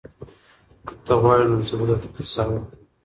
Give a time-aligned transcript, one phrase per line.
[0.85, 2.63] که ته غواړې نو زه به درته کیسه وکړم.